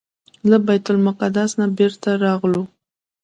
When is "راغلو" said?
2.25-2.63